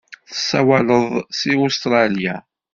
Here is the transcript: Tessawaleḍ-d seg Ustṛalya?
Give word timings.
Tessawaleḍ-d 0.29 1.33
seg 1.39 1.55
Ustṛalya? 1.65 2.35